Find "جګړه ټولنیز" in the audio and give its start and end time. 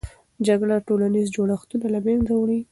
0.47-1.27